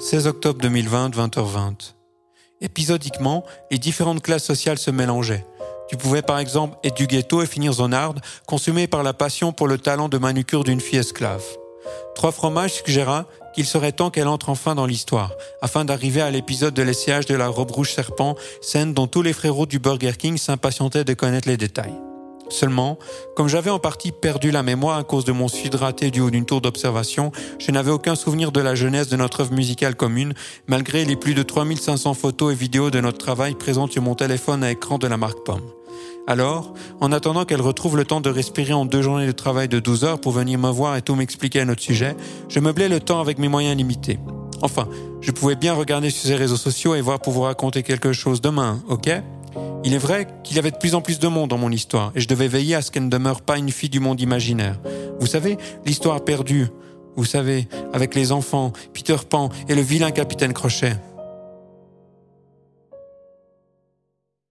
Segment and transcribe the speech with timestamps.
[0.00, 1.92] 16 octobre 2020, 20h20.
[2.62, 5.44] Épisodiquement, les différentes classes sociales se mélangeaient.
[5.90, 9.68] Tu pouvais par exemple être du ghetto et finir zonarde, consumé par la passion pour
[9.68, 11.44] le talent de manucure d'une fille esclave.
[12.14, 16.72] Trois fromages suggéra qu'il serait temps qu'elle entre enfin dans l'histoire, afin d'arriver à l'épisode
[16.72, 20.38] de l'essayage de la robe rouge serpent, scène dont tous les frérots du Burger King
[20.38, 22.09] s'impatientaient de connaître les détails.
[22.50, 22.98] Seulement,
[23.36, 26.30] comme j'avais en partie perdu la mémoire à cause de mon suite raté du haut
[26.30, 30.34] d'une tour d'observation, je n'avais aucun souvenir de la jeunesse de notre œuvre musicale commune,
[30.66, 34.64] malgré les plus de 3500 photos et vidéos de notre travail présentes sur mon téléphone
[34.64, 35.62] à écran de la marque Pomme.
[36.26, 39.78] Alors, en attendant qu'elle retrouve le temps de respirer en deux journées de travail de
[39.78, 42.16] 12 heures pour venir me voir et tout m'expliquer à notre sujet,
[42.48, 44.18] je meublais le temps avec mes moyens limités.
[44.62, 44.88] Enfin,
[45.20, 48.40] je pouvais bien regarder sur ses réseaux sociaux et voir pour vous raconter quelque chose
[48.40, 49.10] demain, ok?
[49.82, 52.12] Il est vrai qu'il y avait de plus en plus de monde dans mon histoire
[52.14, 54.78] et je devais veiller à ce qu'elle ne demeure pas une fille du monde imaginaire.
[55.18, 56.68] Vous savez, l'histoire perdue,
[57.16, 60.96] vous savez, avec les enfants, Peter Pan et le vilain capitaine Crochet.